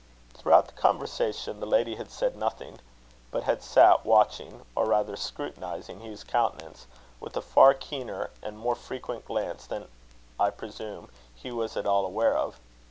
[0.33, 2.79] Throughout the conversation, the lady had said nothing,
[3.29, 6.87] but had sat watching, or rather scrutinizing, Hugh's countenance,
[7.19, 9.87] with a far keener and more frequent glance than,
[10.39, 12.59] I presume, he was at all aware of.